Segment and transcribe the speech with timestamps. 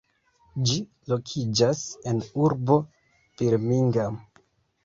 [0.69, 0.77] Ĝi
[1.11, 2.79] lokiĝas en urbo
[3.43, 4.19] Birmingham.